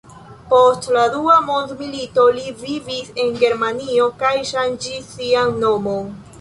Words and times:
Post 0.51 0.87
la 0.95 1.03
dua 1.15 1.35
mondmilito 1.49 2.25
li 2.39 2.47
vivis 2.63 3.13
en 3.27 3.31
Germanio 3.45 4.11
kaj 4.25 4.35
ŝanĝis 4.55 5.15
sian 5.15 5.57
nomon. 5.65 6.13